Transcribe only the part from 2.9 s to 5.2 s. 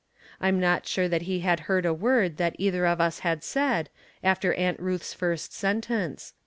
us had said, after Aunt Ruth's